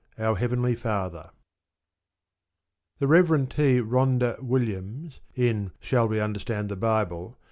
OUR 0.17 0.35
HEAVENLY 0.35 0.73
FATHER 0.77 1.29
The 2.97 3.05
Rev. 3.05 3.47
T. 3.49 3.79
Rhondda 3.81 4.35
Williams, 4.41 5.19
in 5.35 5.73
_Shall 5.79 6.09
We 6.09 6.19
Understand 6.19 6.69
the 6.69 6.75
Bible? 6.75 7.37